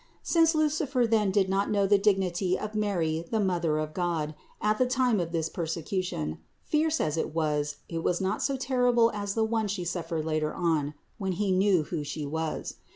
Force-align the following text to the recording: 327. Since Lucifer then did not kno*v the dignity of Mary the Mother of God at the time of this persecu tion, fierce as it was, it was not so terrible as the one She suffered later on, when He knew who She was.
327. 0.23 0.27
Since 0.33 0.55
Lucifer 0.95 1.05
then 1.07 1.29
did 1.29 1.47
not 1.47 1.69
kno*v 1.69 1.89
the 1.89 1.99
dignity 2.01 2.57
of 2.57 2.73
Mary 2.73 3.23
the 3.29 3.39
Mother 3.39 3.77
of 3.77 3.93
God 3.93 4.33
at 4.59 4.79
the 4.79 4.87
time 4.87 5.19
of 5.19 5.31
this 5.31 5.47
persecu 5.47 6.03
tion, 6.03 6.39
fierce 6.63 6.99
as 6.99 7.17
it 7.17 7.35
was, 7.35 7.75
it 7.87 8.03
was 8.03 8.19
not 8.19 8.41
so 8.41 8.57
terrible 8.57 9.11
as 9.13 9.35
the 9.35 9.45
one 9.45 9.67
She 9.67 9.85
suffered 9.85 10.25
later 10.25 10.55
on, 10.55 10.95
when 11.19 11.33
He 11.33 11.51
knew 11.51 11.83
who 11.83 12.03
She 12.03 12.25
was. 12.25 12.77